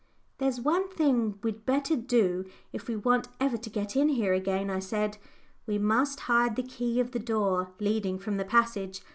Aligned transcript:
"There's 0.39 0.59
one 0.59 0.89
thing 0.89 1.37
we'd 1.43 1.63
better 1.63 1.95
do 1.95 2.45
if 2.73 2.87
we 2.87 2.95
want 2.95 3.27
ever 3.39 3.55
to 3.55 3.69
get 3.69 3.95
in 3.95 4.09
here 4.09 4.33
again," 4.33 4.71
I 4.71 4.79
said. 4.79 5.19
"We 5.67 5.77
must 5.77 6.21
hide 6.21 6.55
the 6.55 6.63
key 6.63 6.99
of 6.99 7.11
the 7.11 7.19
door 7.19 7.73
leading 7.79 8.17
from 8.17 8.37
the 8.37 8.45
passage. 8.45 9.03